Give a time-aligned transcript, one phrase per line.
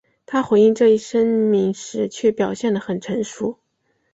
[0.25, 3.59] 他回应这一声明时却表现得很成熟。